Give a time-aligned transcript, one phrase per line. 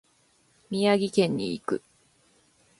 [0.71, 1.83] 宮城県に行く。